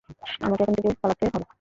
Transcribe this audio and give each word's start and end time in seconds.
আমাকে 0.41 0.61
এখান 0.63 0.73
থেকে 0.77 0.89
পালাতে 1.01 1.25
হবে। 1.27 1.45